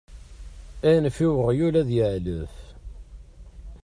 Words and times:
Anef 0.91 1.17
i 1.25 1.27
weɣyul 1.33 1.75
ad 1.81 1.89
yeεlef! 1.97 2.55